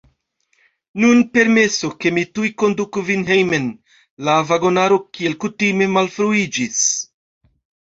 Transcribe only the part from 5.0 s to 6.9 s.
kiel kutime, malfruiĝis.